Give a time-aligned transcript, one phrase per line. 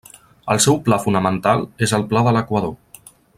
[0.53, 2.75] El seu pla fonamental és el pla de l'equador.